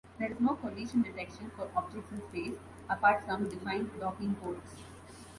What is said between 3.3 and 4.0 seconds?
defined